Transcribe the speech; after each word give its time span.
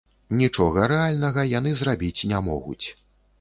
Нічога 0.37 0.87
рэальнага 0.91 1.45
яны 1.51 1.75
зрабіць 1.83 2.25
не 2.33 2.41
могуць. 2.49 2.85